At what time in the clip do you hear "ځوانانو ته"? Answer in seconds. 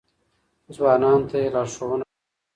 0.75-1.35